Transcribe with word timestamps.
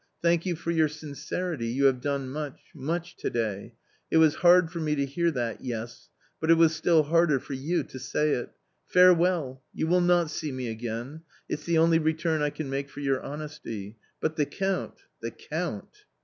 Thank 0.23 0.47
you 0.47 0.55
for 0.55 0.71
your 0.71 0.87
sincerity.... 0.87 1.67
you 1.67 1.85
have 1.85 2.01
done 2.01 2.27
much.... 2.31 2.59
much— 2.73 3.15
to 3.17 3.29
day.... 3.29 3.75
it 4.09 4.17
was 4.17 4.33
hard 4.33 4.71
for 4.71 4.79
me 4.79 4.95
to 4.95 5.05
hear 5.05 5.29
that' 5.29 5.61
yes,' 5.63 6.09
but 6.39 6.49
it 6.49 6.55
was 6.55 6.75
still 6.75 7.03
harder 7.03 7.39
for 7.39 7.53
you 7.53 7.83
to 7.83 7.99
say 7.99 8.31
it.... 8.31 8.49
Farewell; 8.87 9.61
you 9.71 9.85
will 9.85 10.01
not 10.01 10.31
see 10.31 10.51
me 10.51 10.69
again; 10.69 11.21
it's 11.47 11.65
the 11.65 11.77
only 11.77 11.99
return 11.99 12.41
I 12.41 12.49
can 12.49 12.67
make 12.67 12.89
for 12.89 13.01
your 13.01 13.21
honesty.... 13.21 13.95
but 14.19 14.37
the 14.37 14.47
Count, 14.47 15.03
the 15.21 15.29
Count 15.29 16.05